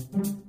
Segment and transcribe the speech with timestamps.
[0.00, 0.39] thank you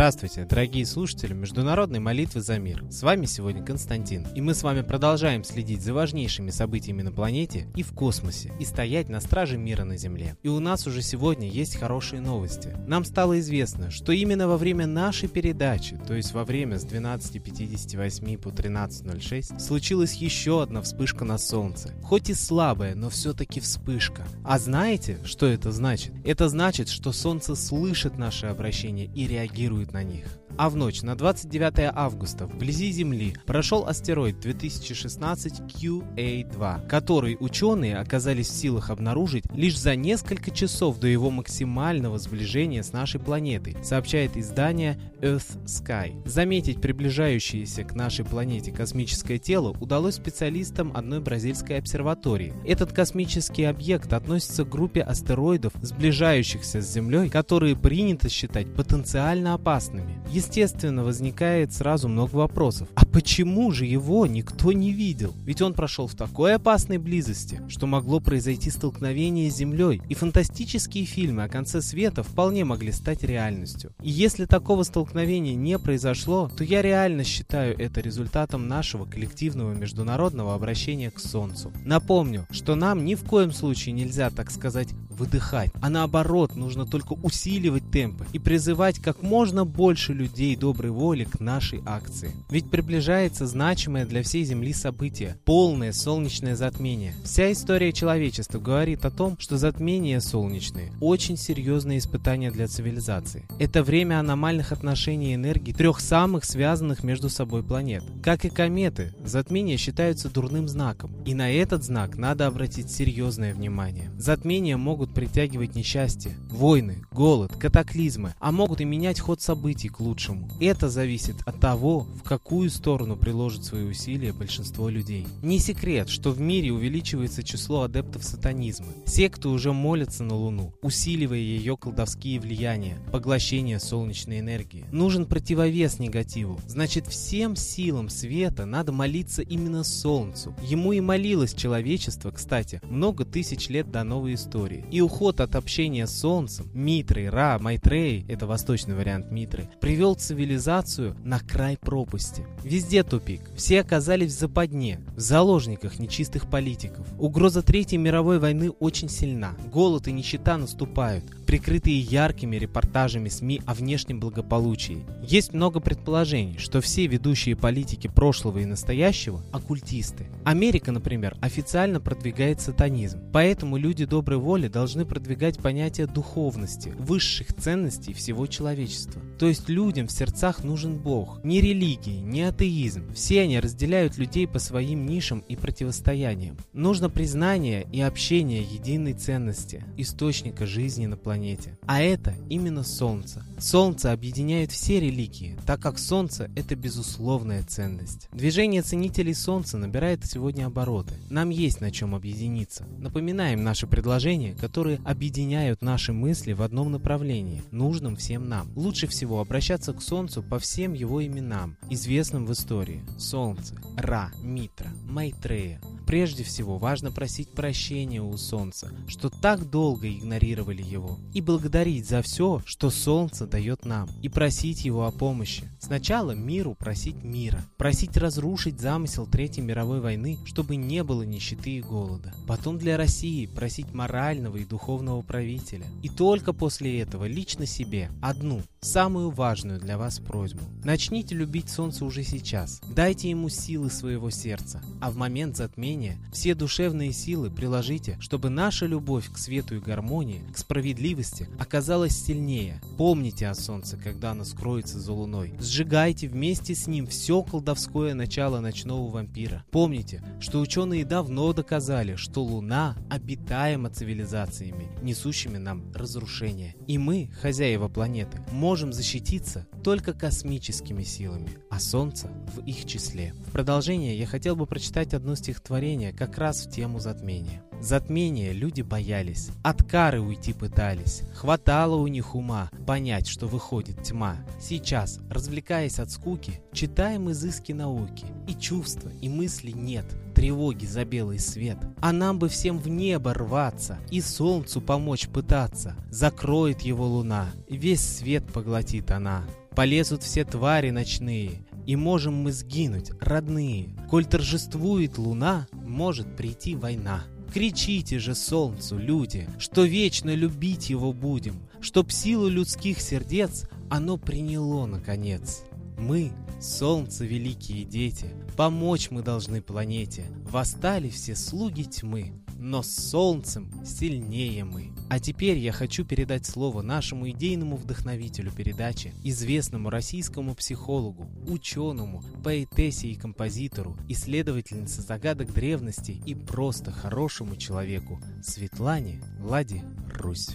[0.00, 2.82] Здравствуйте, дорогие слушатели Международной молитвы за мир.
[2.90, 4.26] С вами сегодня Константин.
[4.34, 8.64] И мы с вами продолжаем следить за важнейшими событиями на планете и в космосе, и
[8.64, 10.38] стоять на страже мира на Земле.
[10.42, 12.74] И у нас уже сегодня есть хорошие новости.
[12.86, 18.38] Нам стало известно, что именно во время нашей передачи, то есть во время с 12.58
[18.38, 21.92] по 13.06, случилась еще одна вспышка на Солнце.
[22.02, 24.26] Хоть и слабая, но все-таки вспышка.
[24.44, 26.14] А знаете, что это значит?
[26.24, 30.39] Это значит, что Солнце слышит наше обращение и реагирует на них.
[30.62, 38.48] А в ночь на 29 августа вблизи Земли прошел астероид 2016 QA2, который ученые оказались
[38.48, 44.36] в силах обнаружить лишь за несколько часов до его максимального сближения с нашей планетой, сообщает
[44.36, 46.28] издание Earth Sky.
[46.28, 52.52] Заметить приближающееся к нашей планете космическое тело удалось специалистам одной бразильской обсерватории.
[52.66, 60.22] Этот космический объект относится к группе астероидов, сближающихся с Землей, которые принято считать потенциально опасными.
[60.50, 62.88] Естественно, возникает сразу много вопросов.
[62.96, 65.32] А почему же его никто не видел?
[65.44, 71.04] Ведь он прошел в такой опасной близости, что могло произойти столкновение с Землей, и фантастические
[71.04, 73.92] фильмы о конце света вполне могли стать реальностью.
[74.02, 80.56] И если такого столкновения не произошло, то я реально считаю это результатом нашего коллективного международного
[80.56, 81.72] обращения к Солнцу.
[81.84, 84.88] Напомню, что нам ни в коем случае нельзя, так сказать,
[85.20, 91.24] выдыхать, а наоборот, нужно только усиливать темпы и призывать как можно больше людей доброй воли
[91.24, 92.32] к нашей акции.
[92.48, 97.14] Ведь приближается значимое для всей Земли событие– полное солнечное затмение.
[97.22, 103.44] Вся история человечества говорит о том, что затмения солнечные– очень серьезное испытание для цивилизации.
[103.58, 108.02] Это время аномальных отношений энергии трех самых связанных между собой планет.
[108.22, 114.10] Как и кометы, затмения считаются дурным знаком, и на этот знак надо обратить серьезное внимание.
[114.16, 120.50] Затмения могут притягивать несчастье, войны, голод, катаклизмы, а могут и менять ход событий к лучшему.
[120.60, 125.26] Это зависит от того, в какую сторону приложит свои усилия большинство людей.
[125.42, 128.88] Не секрет, что в мире увеличивается число адептов сатанизма.
[129.06, 134.86] Секты уже молятся на Луну, усиливая ее колдовские влияния, поглощение солнечной энергии.
[134.92, 136.60] Нужен противовес негативу.
[136.66, 140.54] Значит, всем силам света надо молиться именно Солнцу.
[140.62, 144.84] Ему и молилось человечество, кстати, много тысяч лет до новой истории.
[144.90, 151.16] И уход от общения с Солнцем, Митрой, Ра, Майтрей, это восточный вариант Митры, привел цивилизацию
[151.22, 152.44] на край пропасти.
[152.64, 153.42] Везде тупик.
[153.54, 157.06] Все оказались в западне, в заложниках нечистых политиков.
[157.20, 159.54] Угроза Третьей мировой войны очень сильна.
[159.72, 165.04] Голод и нищета наступают, прикрытые яркими репортажами СМИ о внешнем благополучии.
[165.20, 170.28] Есть много предположений, что все ведущие политики прошлого и настоящего– оккультисты.
[170.44, 173.18] Америка, например, официально продвигает сатанизм.
[173.32, 179.20] Поэтому люди доброй воли должны продвигать понятие духовности, высших ценностей всего человечества.
[179.36, 181.42] То есть людям в сердцах нужен Бог.
[181.42, 183.12] Не религии, не атеизм.
[183.12, 186.56] Все они разделяют людей по своим нишам и противостояниям.
[186.72, 191.39] Нужно признание и общение единой ценности, источника жизни на планете.
[191.86, 193.44] А это именно Солнце.
[193.58, 198.28] Солнце объединяет все религии, так как Солнце– это безусловная ценность.
[198.32, 201.14] Движение ценителей Солнца набирает сегодня обороты.
[201.30, 202.86] Нам есть на чем объединиться.
[202.98, 208.70] Напоминаем наши предложения, которые объединяют наши мысли в одном направлении, нужном всем нам.
[208.76, 213.02] Лучше всего обращаться к Солнцу по всем его именам, известным в истории.
[213.18, 215.80] Солнце, Ра, Митра, Майтрея.
[216.06, 222.22] Прежде всего важно просить прощения у Солнца, что так долго игнорировали его, и благодарить за
[222.22, 225.64] все, что Солнце дает нам, и просить его о помощи.
[225.78, 231.80] Сначала миру просить мира, просить разрушить замысел Третьей мировой войны, чтобы не было нищеты и
[231.80, 232.34] голода.
[232.46, 235.86] Потом для России просить морального и духовного правителя.
[236.02, 240.62] И только после этого лично себе одну, самую важную для вас просьбу.
[240.84, 242.80] Начните любить Солнце уже сейчас.
[242.94, 248.86] Дайте ему силы своего сердца, а в момент затмения все душевные силы приложите, чтобы наша
[248.86, 251.19] любовь к свету и гармонии, к справедливости
[251.58, 252.80] оказалась сильнее.
[252.96, 255.54] Помните о солнце, когда оно скроется за луной.
[255.60, 259.64] Сжигайте вместе с ним все колдовское начало ночного вампира.
[259.70, 266.74] Помните, что ученые давно доказали, что луна обитаема цивилизациями, несущими нам разрушение.
[266.86, 271.58] И мы, хозяева планеты, можем защититься только космическими силами.
[271.70, 273.32] А солнце в их числе.
[273.46, 277.62] В продолжение я хотел бы прочитать одно стихотворение как раз в тему затмения.
[277.80, 281.22] Затмение люди боялись, от кары уйти пытались.
[281.34, 284.36] Хватало у них ума понять, что выходит тьма.
[284.60, 288.26] Сейчас, развлекаясь от скуки, читаем изыски науки.
[288.46, 291.78] И чувства, и мысли нет, тревоги за белый свет.
[292.00, 295.94] А нам бы всем в небо рваться и солнцу помочь пытаться.
[296.10, 299.44] Закроет его луна, весь свет поглотит она.
[299.74, 303.96] Полезут все твари ночные, и можем мы сгинуть, родные.
[304.08, 307.24] Коль торжествует луна, может прийти война.
[307.52, 314.86] Кричите же солнцу, люди, что вечно любить его будем, чтоб силу людских сердец оно приняло
[314.86, 315.62] наконец.
[315.98, 318.26] Мы, солнце великие дети,
[318.56, 320.24] помочь мы должны планете.
[320.48, 324.92] Восстали все слуги тьмы, но с солнцем сильнее мы.
[325.08, 333.08] А теперь я хочу передать слово нашему идейному вдохновителю передачи, известному российскому психологу, ученому, поэтессе
[333.08, 339.82] и композитору, исследовательнице загадок древности и просто хорошему человеку Светлане Ладе
[340.14, 340.50] Русь.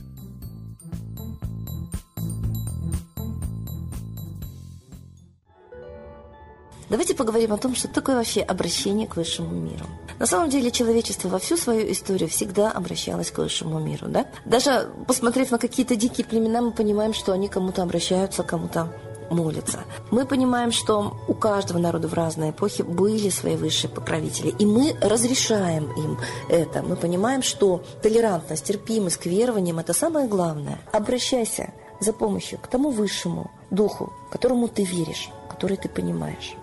[6.90, 9.86] Давайте поговорим о том, что такое вообще обращение к высшему миру.
[10.20, 14.08] На самом деле человечество во всю свою историю всегда обращалось к высшему миру.
[14.08, 14.26] Да?
[14.46, 18.94] Даже посмотрев на какие-то дикие племена, мы понимаем, что они кому-то обращаются, кому-то
[19.30, 19.80] молятся.
[20.12, 24.96] Мы понимаем, что у каждого народа в разные эпохи были свои высшие покровители, и мы
[25.02, 26.84] разрешаем им это.
[26.84, 30.80] Мы понимаем, что толерантность, терпимость к верованиям– это самое главное.
[30.92, 36.56] Обращайся за помощью к тому высшему духу, которому ты веришь, который ты понимаешь.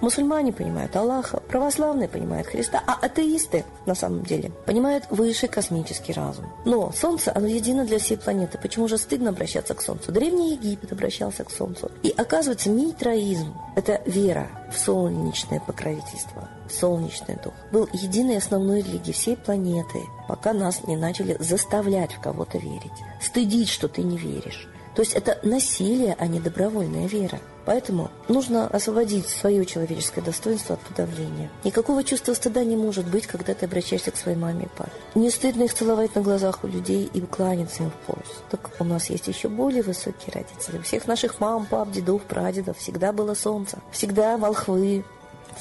[0.00, 6.46] Мусульмане понимают Аллаха, православные понимают Христа, а атеисты, на самом деле, понимают высший космический разум.
[6.64, 8.58] Но Солнце, оно едино для всей планеты.
[8.58, 10.12] Почему же стыдно обращаться к Солнцу?
[10.12, 11.90] Древний Египет обращался к Солнцу.
[12.02, 17.54] И оказывается, митроизм– это вера в солнечное покровительство, солнечный дух.
[17.72, 22.92] Был единой основной религией всей планеты, пока нас не начали заставлять в кого-то верить.
[23.20, 24.68] Стыдить, что ты не веришь.
[24.94, 27.38] То есть это насилие, а не добровольная вера.
[27.68, 31.50] Поэтому нужно освободить свое человеческое достоинство от подавления.
[31.64, 34.90] Никакого чувства стыда не может быть, когда ты обращаешься к своей маме и папе.
[35.14, 38.26] Не стыдно их целовать на глазах у людей и кланяться им в пояс.
[38.48, 40.78] Так у нас есть еще более высокие родители.
[40.78, 43.80] У всех наших мам, пап, дедов, прадедов всегда было солнце.
[43.92, 45.04] Всегда волхвы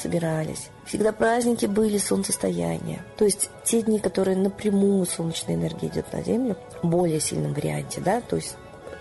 [0.01, 0.69] собирались.
[0.86, 3.04] Всегда праздники были солнцестояния.
[3.18, 8.00] То есть те дни, которые напрямую солнечная энергия идет на Землю, в более сильном варианте,
[8.00, 8.56] да, то есть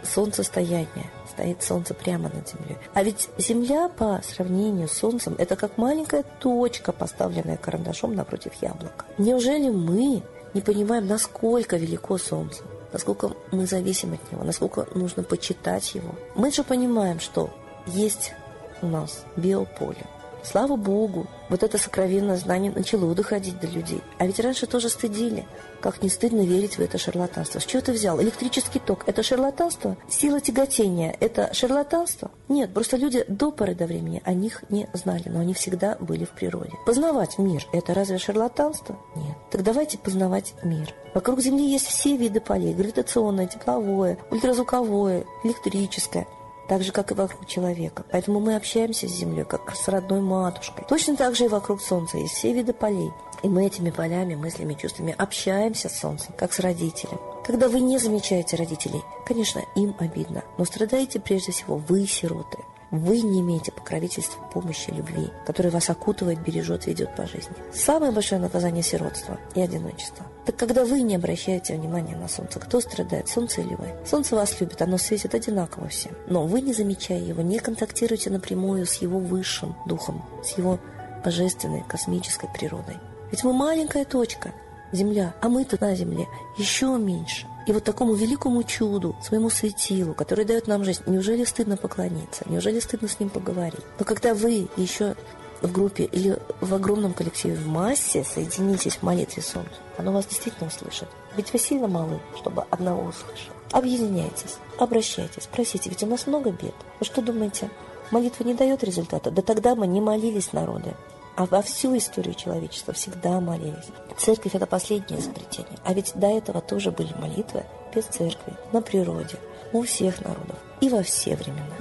[0.07, 2.79] солнцестояние стоит Солнце прямо над Землей.
[2.95, 9.05] А ведь Земля по сравнению с Солнцем– это как маленькая точка, поставленная карандашом напротив яблока.
[9.19, 10.23] Неужели мы
[10.55, 12.63] не понимаем, насколько велико Солнце?
[12.93, 16.15] насколько мы зависим от него, насколько нужно почитать его.
[16.35, 17.51] Мы же понимаем, что
[17.87, 18.33] есть
[18.81, 20.07] у нас биополе,
[20.49, 24.01] Слава Богу, вот это сокровенное знание начало доходить до людей.
[24.19, 25.45] А ведь раньше тоже стыдили.
[25.81, 27.59] Как не стыдно верить в это шарлатанство.
[27.59, 28.23] С чего ты взял?
[28.23, 29.97] Электрический ток– это шарлатанство?
[30.09, 32.31] Сила тяготения– это шарлатанство?
[32.49, 36.25] Нет, просто люди до поры до времени о них не знали, но они всегда были
[36.25, 36.73] в природе.
[36.87, 38.97] Познавать мир– это разве шарлатанство?
[39.17, 39.37] Нет.
[39.51, 40.95] Так давайте познавать мир.
[41.13, 46.27] Вокруг Земли есть все виды полей– гравитационное, тепловое, ультразвуковое, электрическое
[46.69, 48.05] так же, как и вокруг человека.
[48.11, 50.85] Поэтому мы общаемся с Землей, как с родной матушкой.
[50.89, 53.13] Точно так же и вокруг Солнца есть все виды полей.
[53.43, 57.21] И мы этими полями, мыслями, чувствами общаемся с Солнцем, как с родителем.
[57.45, 62.59] Когда вы не замечаете родителей, конечно, им обидно, но страдаете прежде всего вы, сироты.
[62.91, 67.57] Вы не имеете покровительства, помощи, любви, которая вас окутывает, бережет, ведет по жизни.
[67.73, 70.25] Самое большое наказание– сиротства и одиночество.
[70.45, 73.89] Так когда вы не обращаете внимания на солнце, кто страдает, солнце или вы?
[74.07, 76.13] Солнце вас любит, оно светит одинаково всем.
[76.29, 80.79] Но вы, не замечая его, не контактируете напрямую с его высшим духом, с его
[81.25, 82.97] божественной космической природой.
[83.33, 84.53] Ведь мы маленькая точка,
[84.97, 86.27] Земля, а мы-то на Земле
[86.57, 87.47] еще меньше.
[87.67, 92.45] И вот такому великому чуду, своему светилу, который дает нам жизнь, неужели стыдно поклониться?
[92.49, 93.85] Неужели стыдно с ним поговорить?
[93.99, 95.17] Но когда вы еще
[95.63, 100.69] в группе или в огромном коллективе, в массе соединитесь в молитве Солнцу, оно вас действительно
[100.69, 101.09] услышит.
[101.37, 103.51] Ведь вы сильно малы, чтобы одного услышать.
[103.73, 106.75] Объединяйтесь, обращайтесь, просите, ведь у нас много бед.
[107.01, 107.71] Вы что думаете,
[108.11, 109.31] молитва не дает результата?
[109.31, 110.95] Да тогда мы не молились народы
[111.37, 113.91] а во всю историю человечества всегда молились.
[114.17, 115.79] Церковь– это последнее изобретение.
[115.85, 117.65] А ведь до этого тоже были молитвы
[117.95, 119.37] без церкви, на природе,
[119.73, 121.77] у всех народов и во все времена.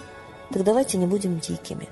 [0.51, 1.87] Так давайте не будем дикими.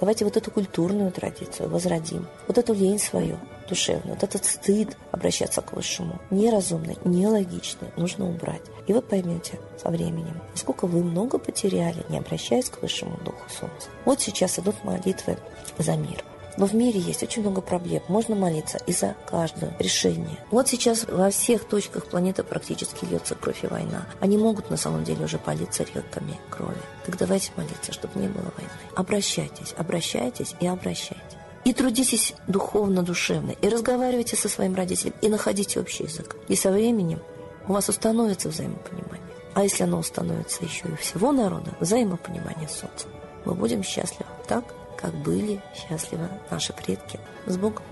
[0.00, 3.38] Давайте вот эту культурную традицию возродим, вот эту лень свою,
[3.68, 8.62] душевный, вот этот стыд обращаться к высшему, неразумный, нелогичный, нужно убрать.
[8.88, 13.90] И вы поймете со временем, насколько вы много потеряли, не обращаясь к высшему духу солнца.
[14.04, 15.38] Вот сейчас идут молитвы
[15.78, 16.24] за мир.
[16.56, 18.02] Но в мире есть очень много проблем.
[18.08, 20.38] Можно молиться и за каждое решение.
[20.50, 24.06] Вот сейчас во всех точках планеты практически льется кровь и война.
[24.20, 26.76] Они могут на самом деле уже политься реками крови.
[27.06, 28.70] Так давайте молиться, чтобы не было войны.
[28.94, 31.38] Обращайтесь, обращайтесь и обращайтесь.
[31.64, 36.36] И трудитесь духовно, душевно, и разговаривайте со своим родителем, и находите общий язык.
[36.48, 37.20] И со временем
[37.68, 39.22] у вас установится взаимопонимание.
[39.54, 43.06] А если оно установится еще и всего народа, взаимопонимание солнца,
[43.44, 44.64] мы будем счастливы так,
[45.02, 47.18] как были счастливы наши предки.
[47.46, 47.84] С Богом!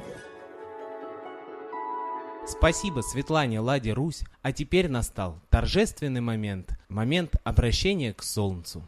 [2.46, 8.82] Спасибо Светлане Ладе Русь, а теперь настал торжественный момент, момент обращения к Солнцу.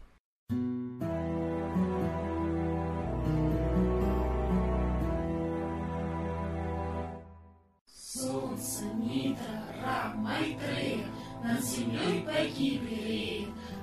[7.86, 11.06] Солнце Митра, Ра, Майтрея,
[11.42, 13.12] над землей погибли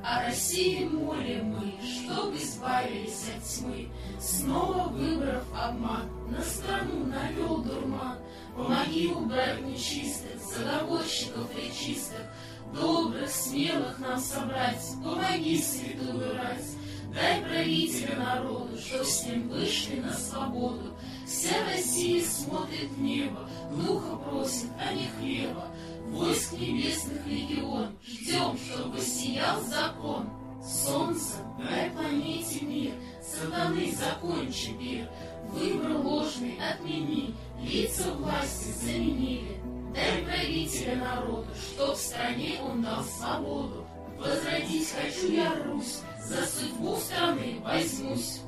[0.09, 3.89] а России молим мы, чтоб избавились от тьмы,
[4.19, 8.17] Снова выбрав обман, на страну навел дурман.
[8.55, 12.25] Помоги убрать нечистых, заговорщиков и чистых,
[12.73, 16.65] Добрых, смелых нам собрать, помоги святую рать.
[17.13, 20.88] Дай правителя народу, чтоб с ним вышли на свободу.
[21.29, 25.67] Вся Россия смотрит в небо, глухо просит, а не хлеба.
[26.07, 30.27] Войск небесных легион, ждем, чтобы сиял закон.
[30.63, 35.07] Солнце, дай планете мир, сатаны закончи мир.
[35.49, 39.61] Выбор ложный отмени, лица власти заменили.
[39.93, 43.85] Дай правителя народу, чтоб в стране он дал свободу.
[44.17, 48.41] Возродить хочу я Русь, за судьбу страны возьмусь.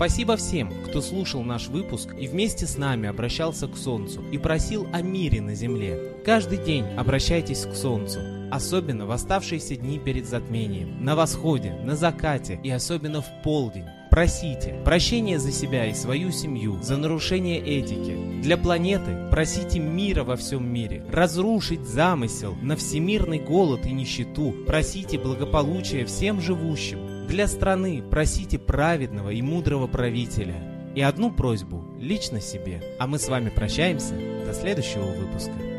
[0.00, 4.86] Спасибо всем, кто слушал наш выпуск и вместе с нами обращался к Солнцу и просил
[4.94, 6.14] о мире на Земле.
[6.24, 8.18] Каждый день обращайтесь к Солнцу,
[8.50, 13.84] особенно в оставшиеся дни перед затмением, на восходе, на закате и особенно в полдень.
[14.10, 18.40] Просите прощения за себя и свою семью, за нарушение этики.
[18.42, 25.18] Для планеты просите мира во всем мире, разрушить замысел на всемирный голод и нищету, просите
[25.18, 30.56] благополучия всем живущим, для страны просите праведного и мудрого правителя.
[30.96, 32.82] И одну просьбу лично себе.
[32.98, 34.14] А мы с вами прощаемся.
[34.44, 35.69] До следующего выпуска.